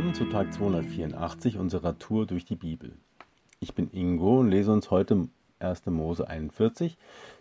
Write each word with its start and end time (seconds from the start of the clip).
Willkommen 0.00 0.14
zu 0.14 0.30
Tag 0.30 0.50
284 0.54 1.58
unserer 1.58 1.98
Tour 1.98 2.24
durch 2.24 2.46
die 2.46 2.56
Bibel. 2.56 2.92
Ich 3.60 3.74
bin 3.74 3.90
Ingo 3.92 4.40
und 4.40 4.48
lese 4.48 4.72
uns 4.72 4.90
heute 4.90 5.28
1. 5.58 5.84
Mose 5.88 6.26
41, 6.26 6.96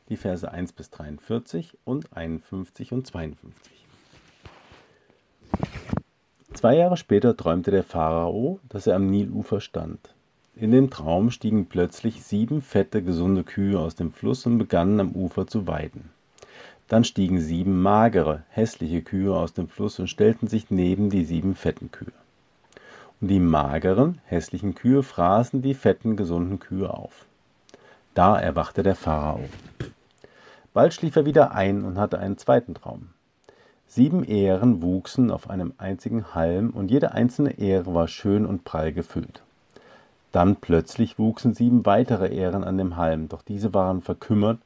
die 0.09 0.17
Verse 0.17 0.51
1 0.51 0.73
bis 0.73 0.89
43 0.89 1.77
und 1.85 2.11
51 2.11 2.91
und 2.91 3.07
52. 3.07 3.85
Zwei 6.53 6.75
Jahre 6.75 6.97
später 6.97 7.37
träumte 7.37 7.71
der 7.71 7.85
Pharao, 7.85 8.59
dass 8.67 8.87
er 8.87 8.97
am 8.97 9.09
Nilufer 9.09 9.61
stand. 9.61 10.13
In 10.57 10.71
dem 10.71 10.89
Traum 10.89 11.31
stiegen 11.31 11.67
plötzlich 11.67 12.25
sieben 12.25 12.61
fette, 12.61 13.01
gesunde 13.01 13.45
Kühe 13.45 13.79
aus 13.79 13.95
dem 13.95 14.11
Fluss 14.11 14.45
und 14.45 14.57
begannen 14.57 14.99
am 14.99 15.11
Ufer 15.13 15.47
zu 15.47 15.65
weiden. 15.65 16.09
Dann 16.89 17.05
stiegen 17.05 17.39
sieben 17.39 17.81
magere, 17.81 18.43
hässliche 18.49 19.01
Kühe 19.01 19.33
aus 19.33 19.53
dem 19.53 19.69
Fluss 19.69 19.97
und 19.97 20.09
stellten 20.09 20.49
sich 20.49 20.69
neben 20.69 21.09
die 21.09 21.23
sieben 21.23 21.55
fetten 21.55 21.89
Kühe. 21.91 22.11
Die 23.21 23.41
mageren, 23.41 24.19
hässlichen 24.27 24.75
Kühe 24.75 25.03
fraßen 25.03 25.61
die 25.61 25.73
fetten, 25.73 26.15
gesunden 26.15 26.59
Kühe 26.59 26.89
auf. 26.89 27.25
Da 28.13 28.39
erwachte 28.39 28.81
der 28.81 28.95
Pharao. 28.95 29.41
Bald 30.73 30.93
schlief 30.93 31.17
er 31.17 31.25
wieder 31.25 31.51
ein 31.51 31.83
und 31.83 31.97
hatte 31.97 32.17
einen 32.17 32.37
zweiten 32.37 32.75
Traum. 32.75 33.09
Sieben 33.87 34.23
Ähren 34.23 34.81
wuchsen 34.81 35.31
auf 35.31 35.49
einem 35.49 35.73
einzigen 35.77 36.33
Halm, 36.33 36.69
und 36.69 36.91
jede 36.91 37.11
einzelne 37.11 37.59
Ähre 37.59 37.93
war 37.93 38.07
schön 38.07 38.45
und 38.45 38.63
prall 38.63 38.93
gefüllt. 38.93 39.41
Dann 40.31 40.55
plötzlich 40.55 41.19
wuchsen 41.19 41.53
sieben 41.53 41.85
weitere 41.85 42.33
Ähren 42.33 42.63
an 42.63 42.77
dem 42.77 42.95
Halm, 42.95 43.27
doch 43.27 43.41
diese 43.41 43.73
waren 43.73 44.01
verkümmert 44.01 44.59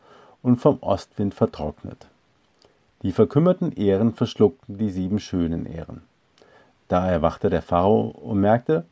und 0.44 0.58
vom 0.58 0.78
Ostwind 0.82 1.34
vertrocknet. 1.34 2.06
Die 3.02 3.14
verkümmerten 3.14 3.72
Ähren 3.72 4.14
verschluckten 4.14 4.78
die 4.78 4.92
sieben 4.92 5.20
schönen 5.20 5.66
Ähren. 5.66 6.02
Da 6.94 7.10
erwachte 7.10 7.50
der 7.50 7.64
Pharao 7.64 8.02
und 8.22 8.40
merkte, 8.40 8.86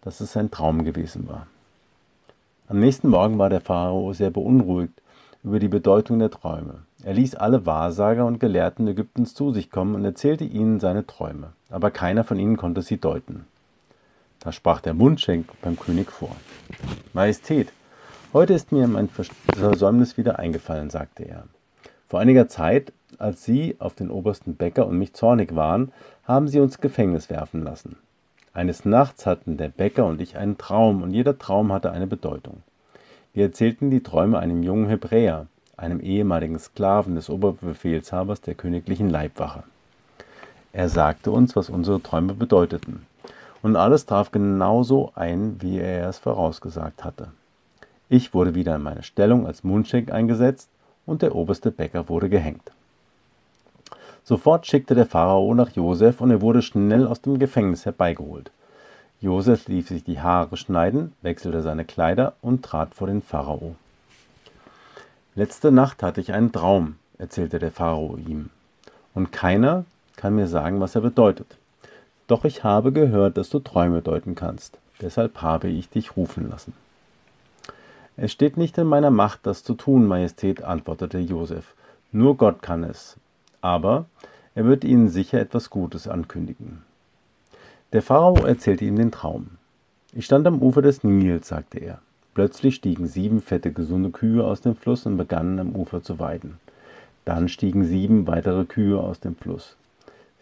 dass 0.00 0.20
es 0.20 0.38
ein 0.38 0.50
Traum 0.50 0.84
gewesen 0.84 1.28
war. 1.28 1.48
Am 2.66 2.80
nächsten 2.80 3.10
Morgen 3.10 3.36
war 3.36 3.50
der 3.50 3.60
Pharao 3.60 4.14
sehr 4.14 4.30
beunruhigt 4.30 4.94
über 5.44 5.58
die 5.58 5.68
Bedeutung 5.68 6.18
der 6.18 6.30
Träume. 6.30 6.84
Er 7.04 7.12
ließ 7.12 7.34
alle 7.34 7.66
Wahrsager 7.66 8.24
und 8.24 8.40
Gelehrten 8.40 8.88
Ägyptens 8.88 9.34
zu 9.34 9.52
sich 9.52 9.70
kommen 9.70 9.94
und 9.94 10.02
erzählte 10.02 10.44
ihnen 10.44 10.80
seine 10.80 11.06
Träume, 11.06 11.52
aber 11.68 11.90
keiner 11.90 12.24
von 12.24 12.38
ihnen 12.38 12.56
konnte 12.56 12.80
sie 12.80 12.96
deuten. 12.96 13.44
Da 14.40 14.50
sprach 14.50 14.80
der 14.80 14.94
Mundschenk 14.94 15.50
beim 15.60 15.78
König 15.78 16.10
vor. 16.10 16.34
Majestät, 17.12 17.70
heute 18.32 18.54
ist 18.54 18.72
mir 18.72 18.88
mein 18.88 19.10
Versäumnis 19.10 20.16
wieder 20.16 20.38
eingefallen, 20.38 20.88
sagte 20.88 21.24
er. 21.24 21.44
Vor 22.08 22.18
einiger 22.18 22.48
Zeit, 22.48 22.94
als 23.20 23.44
Sie 23.44 23.76
auf 23.78 23.94
den 23.94 24.10
obersten 24.10 24.54
Bäcker 24.54 24.86
und 24.86 24.98
mich 24.98 25.12
zornig 25.14 25.54
waren, 25.54 25.92
haben 26.24 26.48
Sie 26.48 26.60
uns 26.60 26.80
Gefängnis 26.80 27.30
werfen 27.30 27.62
lassen. 27.62 27.96
Eines 28.54 28.84
Nachts 28.84 29.26
hatten 29.26 29.56
der 29.56 29.68
Bäcker 29.68 30.06
und 30.06 30.20
ich 30.20 30.36
einen 30.36 30.58
Traum, 30.58 31.02
und 31.02 31.12
jeder 31.12 31.38
Traum 31.38 31.72
hatte 31.72 31.90
eine 31.90 32.06
Bedeutung. 32.06 32.62
Wir 33.32 33.46
erzählten 33.46 33.90
die 33.90 34.02
Träume 34.02 34.38
einem 34.38 34.62
jungen 34.62 34.88
Hebräer, 34.88 35.46
einem 35.76 36.00
ehemaligen 36.00 36.58
Sklaven 36.58 37.14
des 37.14 37.30
Oberbefehlshabers 37.30 38.42
der 38.42 38.54
königlichen 38.54 39.08
Leibwache. 39.08 39.62
Er 40.72 40.88
sagte 40.88 41.30
uns, 41.30 41.56
was 41.56 41.70
unsere 41.70 42.02
Träume 42.02 42.34
bedeuteten. 42.34 43.06
Und 43.62 43.76
alles 43.76 44.06
traf 44.06 44.32
genauso 44.32 45.12
ein, 45.14 45.56
wie 45.60 45.78
er 45.78 46.08
es 46.08 46.18
vorausgesagt 46.18 47.04
hatte. 47.04 47.28
Ich 48.08 48.34
wurde 48.34 48.54
wieder 48.54 48.76
in 48.76 48.82
meine 48.82 49.02
Stellung 49.02 49.46
als 49.46 49.64
Mundschenk 49.64 50.10
eingesetzt 50.10 50.68
und 51.06 51.22
der 51.22 51.34
oberste 51.34 51.70
Bäcker 51.70 52.08
wurde 52.08 52.28
gehängt. 52.28 52.72
Sofort 54.24 54.66
schickte 54.66 54.94
der 54.94 55.06
Pharao 55.06 55.52
nach 55.54 55.70
Josef 55.70 56.20
und 56.20 56.30
er 56.30 56.40
wurde 56.40 56.62
schnell 56.62 57.06
aus 57.06 57.20
dem 57.20 57.38
Gefängnis 57.38 57.84
herbeigeholt. 57.84 58.50
Josef 59.20 59.68
ließ 59.68 59.88
sich 59.88 60.04
die 60.04 60.20
Haare 60.20 60.56
schneiden, 60.56 61.12
wechselte 61.22 61.62
seine 61.62 61.84
Kleider 61.84 62.34
und 62.40 62.64
trat 62.64 62.94
vor 62.94 63.06
den 63.06 63.22
Pharao. 63.22 63.76
Letzte 65.34 65.72
Nacht 65.72 66.02
hatte 66.02 66.20
ich 66.20 66.32
einen 66.32 66.52
Traum, 66.52 66.96
erzählte 67.18 67.58
der 67.58 67.72
Pharao 67.72 68.16
ihm, 68.16 68.50
und 69.14 69.32
keiner 69.32 69.84
kann 70.16 70.36
mir 70.36 70.46
sagen, 70.46 70.80
was 70.80 70.94
er 70.94 71.00
bedeutet. 71.00 71.56
Doch 72.26 72.44
ich 72.44 72.64
habe 72.64 72.92
gehört, 72.92 73.36
dass 73.36 73.48
du 73.48 73.58
Träume 73.58 74.02
deuten 74.02 74.34
kannst, 74.34 74.78
deshalb 75.00 75.42
habe 75.42 75.68
ich 75.68 75.88
dich 75.88 76.16
rufen 76.16 76.48
lassen. 76.48 76.74
Es 78.16 78.30
steht 78.30 78.56
nicht 78.56 78.76
in 78.78 78.86
meiner 78.86 79.10
Macht, 79.10 79.40
das 79.44 79.64
zu 79.64 79.74
tun, 79.74 80.06
Majestät, 80.06 80.62
antwortete 80.62 81.18
Josef. 81.18 81.74
Nur 82.12 82.36
Gott 82.36 82.60
kann 82.60 82.84
es. 82.84 83.16
Aber 83.62 84.04
er 84.54 84.66
wird 84.66 84.84
ihnen 84.84 85.08
sicher 85.08 85.40
etwas 85.40 85.70
Gutes 85.70 86.06
ankündigen. 86.06 86.82
Der 87.92 88.02
Pharao 88.02 88.44
erzählte 88.44 88.84
ihm 88.84 88.96
den 88.96 89.12
Traum. 89.12 89.52
Ich 90.12 90.26
stand 90.26 90.46
am 90.46 90.60
Ufer 90.60 90.82
des 90.82 91.04
Nils, 91.04 91.48
sagte 91.48 91.78
er. 91.78 92.00
Plötzlich 92.34 92.74
stiegen 92.74 93.06
sieben 93.06 93.40
fette, 93.40 93.72
gesunde 93.72 94.10
Kühe 94.10 94.44
aus 94.44 94.60
dem 94.60 94.74
Fluss 94.74 95.06
und 95.06 95.16
begannen 95.16 95.58
am 95.58 95.74
Ufer 95.74 96.02
zu 96.02 96.18
weiden. 96.18 96.58
Dann 97.24 97.48
stiegen 97.48 97.84
sieben 97.84 98.26
weitere 98.26 98.64
Kühe 98.64 98.98
aus 98.98 99.20
dem 99.20 99.36
Fluss. 99.36 99.76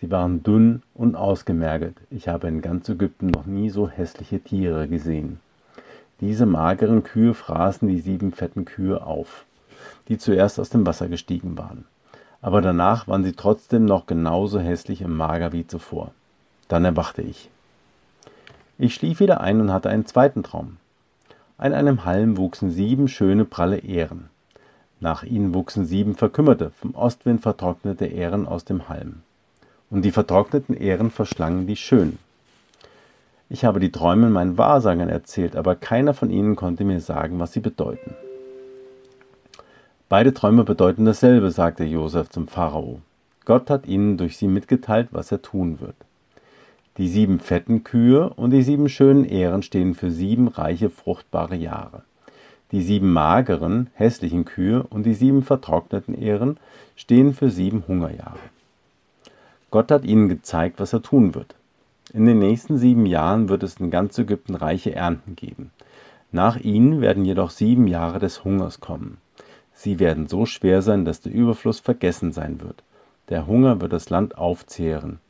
Sie 0.01 0.11
waren 0.11 0.43
dünn 0.43 0.83
und 0.95 1.15
ausgemergelt. 1.15 1.97
Ich 2.11 2.29
habe 2.29 2.49
in 2.49 2.63
ganz 2.63 2.89
Ägypten 2.89 3.27
noch 3.27 3.45
nie 3.45 3.69
so 3.69 3.89
hässliche 3.89 4.41
Tiere 4.41 4.89
gesehen. 4.89 5.41
Diese 6.21 6.47
mageren 6.47 7.03
Kühe 7.03 7.35
fraßen 7.35 7.87
die 7.87 8.01
sieben 8.01 8.33
fetten 8.33 8.65
Kühe 8.65 9.05
auf, 9.05 9.45
die 10.09 10.19
zuerst 10.19 10.59
aus 10.59 10.71
dem 10.71 10.87
Wasser 10.87 11.09
gestiegen 11.09 11.59
waren. 11.59 11.85
Aber 12.43 12.61
danach 12.61 13.07
waren 13.07 13.25
sie 13.25 13.33
trotzdem 13.33 13.85
noch 13.85 14.07
genauso 14.07 14.59
hässlich 14.61 15.05
und 15.05 15.17
mager 15.17 15.53
wie 15.53 15.67
zuvor. 15.67 16.13
Dann 16.69 16.85
erwachte 16.85 17.23
ich. 17.23 17.51
Ich 18.79 18.95
schlief 18.95 19.21
wieder 19.21 19.41
ein 19.41 19.61
und 19.61 19.73
hatte 19.73 19.91
einen 19.91 20.07
zweiten 20.07 20.43
Traum. 20.43 20.79
An 21.59 21.75
einem 21.75 22.07
Halm 22.07 22.39
wuchsen 22.39 22.71
sieben 22.71 23.09
schöne, 23.09 23.45
pralle 23.45 23.79
Ähren. 23.79 24.31
Nach 25.01 25.23
ihnen 25.23 25.53
wuchsen 25.53 25.85
sieben 25.85 26.15
verkümmerte, 26.15 26.71
vom 26.71 26.95
Ostwind 26.95 27.43
vertrocknete 27.43 28.07
Ähren 28.07 28.47
aus 28.47 28.65
dem 28.65 28.89
Halm. 28.89 29.23
Und 29.91 30.03
die 30.03 30.13
vertrockneten 30.13 30.75
Ähren 30.75 31.11
verschlangen 31.11 31.67
die 31.67 31.77
schönen. 31.77 32.19
Ich 33.51 33.65
habe 33.65 33.81
die 33.81 33.93
Träume 33.93 34.31
meinen 34.31 34.57
Wahrsagern 34.57 35.09
erzählt, 35.09 35.57
aber 35.57 35.75
keiner 35.75 36.15
von 36.15 36.31
ihnen 36.31 36.55
konnte 36.55 36.85
mir 36.85 37.01
sagen, 37.01 37.39
was 37.39 37.53
sie 37.53 37.61
bedeuten. 37.61 38.15
Beide 40.11 40.35
Träume 40.35 40.65
bedeuten 40.65 41.05
dasselbe, 41.05 41.53
sagte 41.53 41.85
Josef 41.85 42.31
zum 42.31 42.49
Pharao. 42.49 42.99
Gott 43.45 43.71
hat 43.71 43.87
ihnen 43.87 44.17
durch 44.17 44.37
sie 44.39 44.49
mitgeteilt, 44.49 45.11
was 45.13 45.31
er 45.31 45.41
tun 45.41 45.79
wird. 45.79 45.95
Die 46.97 47.07
sieben 47.07 47.39
fetten 47.39 47.85
Kühe 47.85 48.29
und 48.31 48.51
die 48.51 48.65
sieben 48.65 48.89
schönen 48.89 49.25
Ähren 49.25 49.63
stehen 49.63 49.95
für 49.95 50.11
sieben 50.11 50.49
reiche, 50.49 50.91
fruchtbare 50.91 51.55
Jahre. 51.55 52.03
Die 52.73 52.83
sieben 52.83 53.13
mageren, 53.13 53.87
hässlichen 53.95 54.45
Kühe 54.45 54.83
und 54.83 55.05
die 55.07 55.15
sieben 55.15 55.45
vertrockneten 55.45 56.21
Ähren 56.21 56.57
stehen 56.97 57.33
für 57.33 57.49
sieben 57.49 57.85
Hungerjahre. 57.87 58.41
Gott 59.71 59.93
hat 59.93 60.05
ihnen 60.05 60.29
gezeigt, 60.29 60.81
was 60.81 60.93
er 60.93 61.03
tun 61.03 61.37
wird. 61.37 61.55
In 62.13 62.27
den 62.27 62.41
nächsten 62.41 62.79
sieben 62.79 63.07
Jahren 63.07 63.49
wird 63.49 63.63
es 63.63 63.77
in 63.77 63.93
ganz 63.93 64.19
Ägypten 64.19 64.57
reiche 64.57 64.93
Ernten 64.93 65.37
geben. 65.37 65.71
Nach 66.33 66.57
ihnen 66.57 67.01
werden 67.01 67.25
jedoch 67.25 67.51
sieben 67.51 67.87
Jahre 67.87 68.19
des 68.19 68.43
Hungers 68.43 68.81
kommen. 68.81 69.19
Sie 69.83 69.99
werden 69.99 70.29
so 70.29 70.45
schwer 70.45 70.83
sein, 70.83 71.07
dass 71.07 71.23
der 71.23 71.33
Überfluss 71.33 71.81
vergessen 71.81 72.33
sein 72.33 72.61
wird. 72.61 72.83
Der 73.31 73.47
Hunger 73.47 73.81
wird 73.81 73.95
das 73.95 74.11
Land 74.11 74.37
aufzehren. 74.37 75.21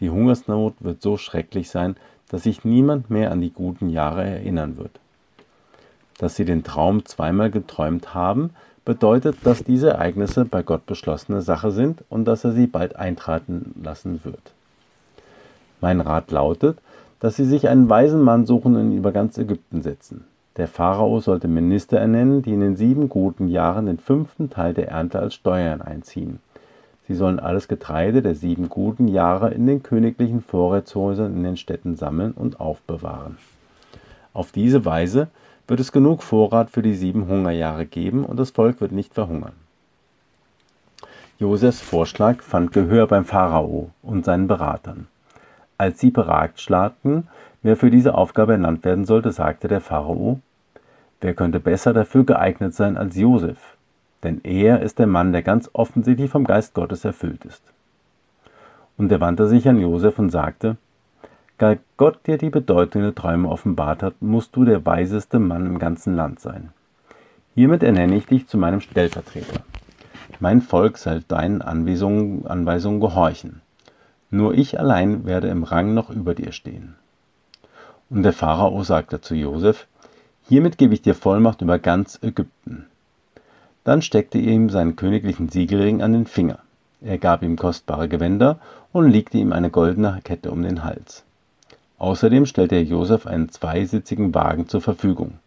Die 0.00 0.08
Hungersnot 0.08 0.72
wird 0.80 1.02
so 1.02 1.18
schrecklich 1.18 1.68
sein, 1.68 1.96
dass 2.30 2.44
sich 2.44 2.64
niemand 2.64 3.10
mehr 3.10 3.30
an 3.30 3.42
die 3.42 3.50
guten 3.50 3.90
Jahre 3.90 4.24
erinnern 4.24 4.78
wird. 4.78 4.98
Dass 6.16 6.36
sie 6.36 6.46
den 6.46 6.64
Traum 6.64 7.04
zweimal 7.04 7.50
geträumt 7.50 8.14
haben, 8.14 8.54
bedeutet, 8.86 9.36
dass 9.44 9.62
diese 9.62 9.90
Ereignisse 9.90 10.46
bei 10.46 10.62
Gott 10.62 10.86
beschlossene 10.86 11.42
Sache 11.42 11.70
sind 11.70 12.02
und 12.08 12.24
dass 12.24 12.44
er 12.44 12.52
sie 12.52 12.68
bald 12.68 12.96
eintreten 12.96 13.78
lassen 13.84 14.24
wird. 14.24 14.54
Mein 15.82 16.00
Rat 16.00 16.30
lautet, 16.30 16.78
dass 17.20 17.36
sie 17.36 17.44
sich 17.44 17.68
einen 17.68 17.90
weisen 17.90 18.22
Mann 18.22 18.46
suchen 18.46 18.74
und 18.74 18.96
über 18.96 19.12
ganz 19.12 19.36
Ägypten 19.36 19.82
setzen. 19.82 20.24
Der 20.56 20.68
Pharao 20.68 21.20
sollte 21.20 21.48
Minister 21.48 21.98
ernennen, 21.98 22.42
die 22.42 22.52
in 22.52 22.60
den 22.60 22.76
sieben 22.76 23.08
guten 23.08 23.48
Jahren 23.48 23.86
den 23.86 23.98
fünften 23.98 24.50
Teil 24.50 24.74
der 24.74 24.88
Ernte 24.88 25.18
als 25.18 25.34
Steuern 25.34 25.80
einziehen. 25.80 26.40
Sie 27.08 27.14
sollen 27.14 27.40
alles 27.40 27.68
Getreide 27.68 28.22
der 28.22 28.34
sieben 28.34 28.68
guten 28.68 29.08
Jahre 29.08 29.52
in 29.52 29.66
den 29.66 29.82
königlichen 29.82 30.42
Vorratshäusern 30.42 31.34
in 31.34 31.42
den 31.42 31.56
Städten 31.56 31.96
sammeln 31.96 32.32
und 32.32 32.60
aufbewahren. 32.60 33.38
Auf 34.34 34.52
diese 34.52 34.84
Weise 34.84 35.28
wird 35.66 35.80
es 35.80 35.90
genug 35.90 36.22
Vorrat 36.22 36.70
für 36.70 36.82
die 36.82 36.94
sieben 36.94 37.28
Hungerjahre 37.28 37.86
geben 37.86 38.24
und 38.24 38.38
das 38.38 38.50
Volk 38.50 38.80
wird 38.80 38.92
nicht 38.92 39.14
verhungern. 39.14 39.52
Josefs 41.38 41.80
Vorschlag 41.80 42.42
fand 42.42 42.72
Gehör 42.72 43.06
beim 43.06 43.24
Pharao 43.24 43.90
und 44.02 44.24
seinen 44.24 44.46
Beratern. 44.46 45.08
Als 45.76 45.98
sie 45.98 46.10
beratschlagten, 46.10 47.26
wer 47.62 47.76
für 47.76 47.90
diese 47.90 48.14
Aufgabe 48.14 48.52
ernannt 48.52 48.84
werden 48.84 49.04
sollte, 49.04 49.32
sagte 49.32 49.68
der 49.68 49.80
Pharao, 49.80 50.40
wer 51.20 51.34
könnte 51.34 51.60
besser 51.60 51.92
dafür 51.92 52.24
geeignet 52.24 52.74
sein 52.74 52.96
als 52.96 53.16
Josef, 53.16 53.76
denn 54.22 54.40
er 54.44 54.82
ist 54.82 54.98
der 54.98 55.06
Mann, 55.06 55.32
der 55.32 55.42
ganz 55.42 55.70
offensichtlich 55.72 56.30
vom 56.30 56.44
Geist 56.44 56.74
Gottes 56.74 57.04
erfüllt 57.04 57.44
ist. 57.44 57.62
Und 58.96 59.10
er 59.10 59.20
wandte 59.20 59.46
sich 59.46 59.68
an 59.68 59.80
Josef 59.80 60.18
und 60.18 60.30
sagte, 60.30 60.76
Da 61.58 61.76
Gott 61.96 62.26
dir 62.26 62.38
die 62.38 62.50
Bedeutung 62.50 63.02
der 63.02 63.14
Träume 63.14 63.48
offenbart 63.48 64.02
hat, 64.02 64.20
musst 64.20 64.54
du 64.56 64.64
der 64.64 64.84
weiseste 64.84 65.38
Mann 65.38 65.66
im 65.66 65.78
ganzen 65.78 66.14
Land 66.14 66.40
sein. 66.40 66.70
Hiermit 67.54 67.82
ernenne 67.82 68.16
ich 68.16 68.26
dich 68.26 68.46
zu 68.46 68.58
meinem 68.58 68.80
Stellvertreter. 68.80 69.60
Mein 70.40 70.60
Volk 70.60 70.98
soll 70.98 71.22
deinen 71.28 71.62
Anweisungen, 71.62 72.46
Anweisungen 72.46 73.00
gehorchen. 73.00 73.60
Nur 74.30 74.54
ich 74.54 74.80
allein 74.80 75.26
werde 75.26 75.48
im 75.48 75.62
Rang 75.62 75.94
noch 75.94 76.10
über 76.10 76.34
dir 76.34 76.52
stehen. 76.52 76.96
Und 78.12 78.24
der 78.24 78.34
Pharao 78.34 78.84
sagte 78.84 79.22
zu 79.22 79.34
Josef, 79.34 79.86
Hiermit 80.46 80.76
gebe 80.76 80.92
ich 80.92 81.00
dir 81.00 81.14
Vollmacht 81.14 81.62
über 81.62 81.78
ganz 81.78 82.18
Ägypten. 82.20 82.84
Dann 83.84 84.02
steckte 84.02 84.36
er 84.36 84.52
ihm 84.52 84.68
seinen 84.68 84.96
königlichen 84.96 85.48
Siegelring 85.48 86.02
an 86.02 86.12
den 86.12 86.26
Finger. 86.26 86.58
Er 87.00 87.16
gab 87.16 87.42
ihm 87.42 87.56
kostbare 87.56 88.10
Gewänder 88.10 88.58
und 88.92 89.08
legte 89.08 89.38
ihm 89.38 89.54
eine 89.54 89.70
goldene 89.70 90.20
Kette 90.24 90.50
um 90.50 90.62
den 90.62 90.84
Hals. 90.84 91.24
Außerdem 91.98 92.44
stellte 92.44 92.74
er 92.74 92.82
Josef 92.82 93.26
einen 93.26 93.48
zweisitzigen 93.48 94.34
Wagen 94.34 94.68
zur 94.68 94.82
Verfügung. 94.82 95.38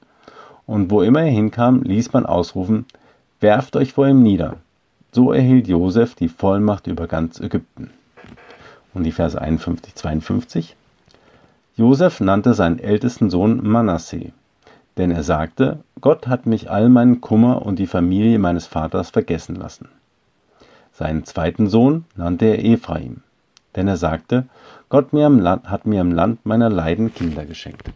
Und 0.65 0.89
wo 0.89 1.03
immer 1.03 1.21
er 1.21 1.29
hinkam, 1.31 1.83
ließ 1.83 2.13
man 2.13 2.25
ausrufen, 2.25 2.87
werft 3.41 3.75
euch 3.75 3.93
vor 3.93 4.07
ihm 4.07 4.23
nieder. 4.23 4.57
So 5.11 5.31
erhielt 5.31 5.67
Josef 5.67 6.15
die 6.15 6.29
Vollmacht 6.29 6.87
über 6.87 7.05
ganz 7.05 7.39
Ägypten. 7.39 7.91
Und 8.95 9.03
die 9.03 9.11
Verse 9.11 9.39
51, 9.39 9.93
52. 9.93 10.75
Josef 11.77 12.21
nannte 12.21 12.53
seinen 12.53 12.79
ältesten 12.79 13.29
Sohn 13.29 13.67
Manasseh, 13.67 14.31
denn 14.95 15.11
er 15.11 15.23
sagte, 15.23 15.79
Gott 15.99 16.25
hat 16.27 16.45
mich 16.45 16.71
all 16.71 16.87
meinen 16.87 17.19
Kummer 17.19 17.65
und 17.65 17.79
die 17.79 17.87
Familie 17.87 18.39
meines 18.39 18.65
Vaters 18.65 19.09
vergessen 19.09 19.55
lassen. 19.55 19.89
Seinen 20.93 21.25
zweiten 21.25 21.67
Sohn 21.67 22.05
nannte 22.15 22.45
er 22.45 22.63
Ephraim, 22.63 23.23
denn 23.75 23.89
er 23.89 23.97
sagte, 23.97 24.45
Gott 24.87 25.07
hat 25.11 25.85
mir 25.85 26.01
im 26.01 26.11
Land 26.11 26.45
meiner 26.45 26.69
Leiden 26.69 27.13
Kinder 27.13 27.43
geschenkt. 27.43 27.91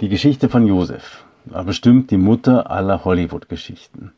Die 0.00 0.08
Geschichte 0.08 0.48
von 0.48 0.66
Josef 0.66 1.24
war 1.44 1.64
bestimmt 1.64 2.10
die 2.10 2.16
Mutter 2.16 2.70
aller 2.70 3.04
Hollywood-Geschichten. 3.04 4.12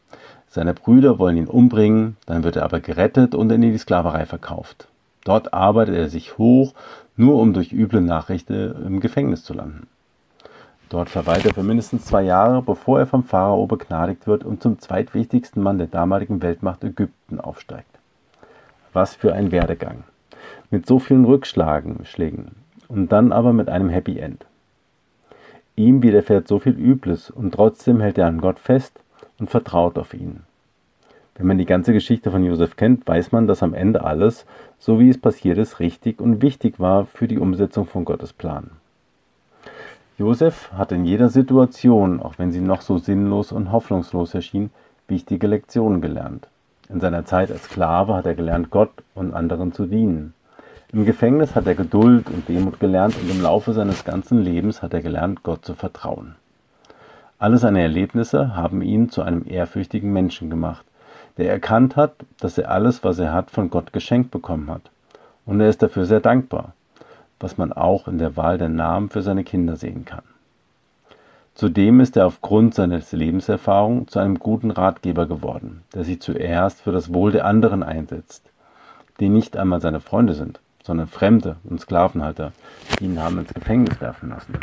Seine 0.47 0.75
Brüder 0.75 1.19
wollen 1.19 1.39
ihn 1.39 1.49
umbringen, 1.49 2.17
dann 2.27 2.45
wird 2.45 2.55
er 2.55 2.63
aber 2.63 2.79
gerettet 2.79 3.35
und 3.35 3.51
in 3.51 3.63
die 3.63 3.77
Sklaverei 3.77 4.27
verkauft. 4.27 4.87
Dort 5.25 5.53
arbeitet 5.53 5.97
er 5.97 6.09
sich 6.09 6.39
hoch, 6.39 6.73
nur 7.17 7.41
um 7.41 7.53
durch 7.53 7.73
üble 7.73 8.01
Nachrichten 8.01 8.87
im 8.87 9.01
Gefängnis 9.01 9.43
zu 9.45 9.55
landen. 9.55 9.89
Dort 10.89 11.11
verweilt 11.11 11.45
er 11.45 11.55
für 11.55 11.65
mindestens 11.65 12.05
zwei 12.05 12.23
Jahre, 12.23 12.63
bevor 12.63 13.01
er 13.01 13.07
vom 13.07 13.25
Pharao 13.25 13.67
begnadigt 13.67 14.27
wird 14.27 14.45
und 14.45 14.63
zum 14.63 14.79
zweitwichtigsten 14.79 15.63
Mann 15.63 15.79
der 15.79 15.89
damaligen 15.89 16.43
Weltmacht 16.43 16.85
Ägypten 16.85 17.41
aufsteigt. 17.41 17.99
Was 18.93 19.17
für 19.17 19.33
ein 19.33 19.51
Werdegang. 19.51 20.05
Mit 20.71 20.87
so 20.87 20.99
vielen 20.99 21.25
Rückschlägen 21.25 22.05
Schlägen, 22.05 22.53
und 22.89 23.11
dann 23.11 23.33
aber 23.33 23.53
mit 23.53 23.69
einem 23.69 23.89
Happy 23.89 24.19
End. 24.19 24.47
Ihm 25.75 26.03
widerfährt 26.03 26.47
so 26.47 26.59
viel 26.59 26.79
Übles 26.79 27.31
und 27.31 27.53
trotzdem 27.53 28.01
hält 28.01 28.17
er 28.17 28.27
an 28.27 28.41
Gott 28.41 28.61
fest 28.61 29.01
und 29.39 29.51
vertraut 29.51 29.99
auf 29.99 30.15
ihn. 30.15 30.45
Wenn 31.39 31.47
man 31.47 31.59
die 31.59 31.67
ganze 31.67 31.93
Geschichte 31.93 32.31
von 32.31 32.45
Josef 32.45 32.77
kennt, 32.77 33.07
weiß 33.07 33.33
man, 33.33 33.47
dass 33.47 33.63
am 33.63 33.75
Ende 33.75 34.05
alles, 34.05 34.47
so 34.79 34.99
wie 34.99 35.11
es 35.11 35.19
passiert 35.19 35.59
ist, 35.59 35.81
richtig 35.81 36.21
und 36.21 36.41
wichtig 36.41 36.81
war 36.81 37.05
für 37.05 37.29
die 37.29 37.39
Umsetzung 37.39 37.87
von 37.87 38.07
Gottes 38.07 38.33
Plan. 38.33 38.71
Josef 40.17 40.73
hat 40.73 40.93
in 40.93 41.05
jeder 41.05 41.29
Situation, 41.29 42.23
auch 42.23 42.39
wenn 42.39 42.53
sie 42.53 42.61
noch 42.61 42.81
so 42.81 42.97
sinnlos 42.97 43.53
und 43.53 43.71
hoffnungslos 43.71 44.33
erschien, 44.33 44.71
wichtige 45.09 45.47
Lektionen 45.47 46.01
gelernt. 46.01 46.49
In 46.89 47.01
seiner 47.01 47.27
Zeit 47.27 47.53
als 47.53 47.65
Sklave 47.65 48.15
hat 48.15 48.25
er 48.25 48.35
gelernt, 48.35 48.71
Gott 48.71 48.93
und 49.15 49.35
anderen 49.35 49.73
zu 49.73 49.87
dienen. 49.87 50.33
Im 50.93 51.05
Gefängnis 51.05 51.55
hat 51.55 51.67
er 51.67 51.75
Geduld 51.75 52.31
und 52.31 52.49
Demut 52.49 52.81
gelernt 52.81 53.15
und 53.21 53.31
im 53.31 53.43
Laufe 53.43 53.75
seines 53.75 54.05
ganzen 54.05 54.39
Lebens 54.39 54.81
hat 54.83 54.95
er 54.95 55.03
gelernt, 55.03 55.43
Gott 55.43 55.67
zu 55.67 55.75
vertrauen. 55.75 56.37
Alle 57.39 57.59
seine 57.59 57.83
Erlebnisse 57.83 58.57
haben 58.57 58.81
ihn 58.81 59.11
zu 59.11 59.21
einem 59.21 59.45
ehrfürchtigen 59.47 60.11
Menschen 60.11 60.49
gemacht, 60.49 60.87
der 61.39 61.51
erkannt 61.51 61.97
hat, 61.97 62.15
dass 62.41 62.59
er 62.59 62.71
alles, 62.71 63.05
was 63.05 63.19
er 63.19 63.33
hat, 63.33 63.51
von 63.51 63.71
Gott 63.71 63.93
geschenkt 63.93 64.31
bekommen 64.31 64.71
hat. 64.71 64.83
Und 65.45 65.61
er 65.61 65.69
ist 65.69 65.83
dafür 65.83 66.07
sehr 66.07 66.21
dankbar 66.21 66.73
was 67.41 67.59
man 67.59 67.73
auch 67.73 68.09
in 68.09 68.19
der 68.19 68.37
Wahl 68.37 68.59
der 68.59 68.69
Namen 68.69 69.11
für 69.11 69.23
seine 69.23 69.45
Kinder 69.45 69.77
sehen 69.77 70.05
kann. 70.05 70.23
Zudem 71.55 72.01
ist 72.01 72.17
er 72.17 72.27
aufgrund 72.27 72.75
seiner 72.75 73.01
Lebenserfahrung 73.11 74.09
zu 74.09 74.19
einem 74.19 74.39
guten 74.39 74.71
Ratgeber 74.71 75.27
geworden, 75.27 75.83
der 75.95 76.05
sich 76.05 76.21
zuerst 76.21 76.83
für 76.83 76.93
das 76.93 77.15
Wohl 77.15 77.33
der 77.33 77.47
anderen 77.47 77.83
einsetzt, 77.83 78.51
die 79.21 79.31
nicht 79.31 79.57
einmal 79.57 79.81
seine 79.81 80.01
Freunde 80.01 80.35
sind, 80.35 80.61
sondern 80.83 81.07
Fremde 81.07 81.57
und 81.65 81.81
Sklavenhalter, 81.81 82.53
die 82.99 83.07
ihn 83.07 83.23
haben 83.23 83.39
ins 83.39 83.55
Gefängnis 83.55 84.01
werfen 84.01 84.31
lassen. 84.31 84.59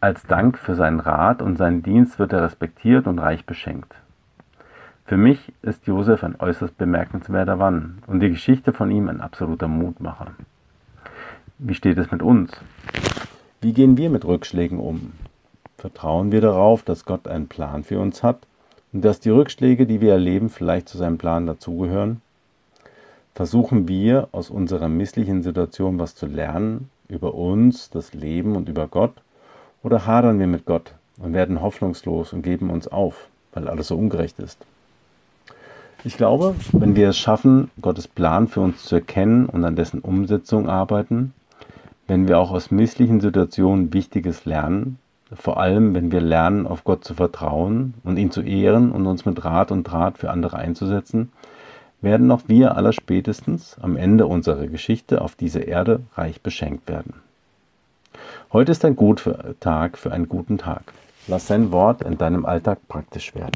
Als 0.00 0.26
Dank 0.26 0.58
für 0.58 0.74
seinen 0.74 1.00
Rat 1.00 1.42
und 1.42 1.56
seinen 1.56 1.82
Dienst 1.82 2.18
wird 2.18 2.32
er 2.32 2.42
respektiert 2.42 3.06
und 3.06 3.18
reich 3.18 3.44
beschenkt. 3.44 3.94
Für 5.04 5.16
mich 5.16 5.52
ist 5.62 5.86
Josef 5.86 6.22
ein 6.22 6.40
äußerst 6.40 6.78
bemerkenswerter 6.78 7.56
Mann 7.56 7.98
und 8.06 8.20
die 8.20 8.30
Geschichte 8.30 8.72
von 8.72 8.90
ihm 8.90 9.08
ein 9.08 9.20
absoluter 9.20 9.66
Mutmacher. 9.66 10.28
Wie 11.58 11.74
steht 11.74 11.98
es 11.98 12.10
mit 12.12 12.22
uns? 12.22 12.52
Wie 13.60 13.72
gehen 13.72 13.96
wir 13.96 14.10
mit 14.10 14.24
Rückschlägen 14.24 14.78
um? 14.78 15.12
Vertrauen 15.76 16.30
wir 16.30 16.40
darauf, 16.40 16.84
dass 16.84 17.04
Gott 17.04 17.26
einen 17.26 17.48
Plan 17.48 17.82
für 17.82 17.98
uns 17.98 18.22
hat 18.22 18.46
und 18.92 19.04
dass 19.04 19.18
die 19.18 19.30
Rückschläge, 19.30 19.86
die 19.86 20.00
wir 20.00 20.12
erleben, 20.12 20.48
vielleicht 20.48 20.88
zu 20.88 20.96
seinem 20.96 21.18
Plan 21.18 21.46
dazugehören? 21.46 22.22
Versuchen 23.34 23.88
wir 23.88 24.28
aus 24.30 24.50
unserer 24.50 24.88
misslichen 24.88 25.42
Situation 25.42 25.98
was 25.98 26.14
zu 26.14 26.26
lernen 26.26 26.90
über 27.08 27.34
uns, 27.34 27.90
das 27.90 28.14
Leben 28.14 28.54
und 28.54 28.68
über 28.68 28.86
Gott? 28.86 29.14
Oder 29.82 30.06
hadern 30.06 30.38
wir 30.38 30.46
mit 30.46 30.64
Gott 30.64 30.94
und 31.18 31.34
werden 31.34 31.60
hoffnungslos 31.60 32.32
und 32.32 32.42
geben 32.42 32.70
uns 32.70 32.86
auf, 32.86 33.28
weil 33.52 33.68
alles 33.68 33.88
so 33.88 33.98
ungerecht 33.98 34.38
ist? 34.38 34.64
Ich 36.04 36.16
glaube, 36.16 36.56
wenn 36.72 36.96
wir 36.96 37.10
es 37.10 37.16
schaffen, 37.16 37.70
Gottes 37.80 38.08
Plan 38.08 38.48
für 38.48 38.60
uns 38.60 38.82
zu 38.82 38.96
erkennen 38.96 39.46
und 39.46 39.64
an 39.64 39.76
dessen 39.76 40.00
Umsetzung 40.00 40.68
arbeiten, 40.68 41.32
wenn 42.08 42.26
wir 42.26 42.40
auch 42.40 42.50
aus 42.50 42.72
misslichen 42.72 43.20
Situationen 43.20 43.92
Wichtiges 43.92 44.44
lernen, 44.44 44.98
vor 45.32 45.60
allem 45.60 45.94
wenn 45.94 46.10
wir 46.10 46.20
lernen, 46.20 46.66
auf 46.66 46.82
Gott 46.82 47.04
zu 47.04 47.14
vertrauen 47.14 47.94
und 48.02 48.16
ihn 48.16 48.32
zu 48.32 48.42
ehren 48.42 48.90
und 48.90 49.06
uns 49.06 49.24
mit 49.24 49.44
Rat 49.44 49.70
und 49.70 49.84
Draht 49.84 50.18
für 50.18 50.30
andere 50.30 50.56
einzusetzen, 50.56 51.30
werden 52.00 52.32
auch 52.32 52.42
wir 52.48 52.76
allerspätestens 52.76 53.76
am 53.80 53.96
Ende 53.96 54.26
unserer 54.26 54.66
Geschichte 54.66 55.20
auf 55.20 55.36
dieser 55.36 55.68
Erde 55.68 56.00
reich 56.16 56.42
beschenkt 56.42 56.88
werden. 56.88 57.14
Heute 58.52 58.72
ist 58.72 58.84
ein 58.84 58.96
guter 58.96 59.54
Tag 59.60 59.96
für 59.96 60.12
einen 60.12 60.28
guten 60.28 60.58
Tag. 60.58 60.82
Lass 61.28 61.46
sein 61.46 61.70
Wort 61.70 62.02
in 62.02 62.18
deinem 62.18 62.44
Alltag 62.44 62.80
praktisch 62.88 63.36
werden. 63.36 63.52